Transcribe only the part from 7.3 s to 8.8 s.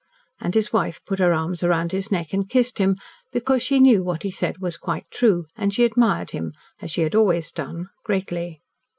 done greatly.